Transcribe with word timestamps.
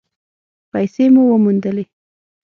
پیسې 0.71 1.05
مو 1.13 1.21
وموندلې؟ 1.27 1.85